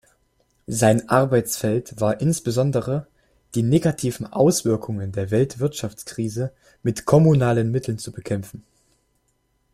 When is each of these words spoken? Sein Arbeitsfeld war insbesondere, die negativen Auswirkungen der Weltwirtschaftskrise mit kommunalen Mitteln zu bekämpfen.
Sein 0.65 1.09
Arbeitsfeld 1.09 2.01
war 2.01 2.21
insbesondere, 2.21 3.05
die 3.53 3.61
negativen 3.61 4.25
Auswirkungen 4.25 5.11
der 5.11 5.29
Weltwirtschaftskrise 5.29 6.53
mit 6.81 7.05
kommunalen 7.05 7.69
Mitteln 7.69 7.99
zu 7.99 8.11
bekämpfen. 8.11 8.63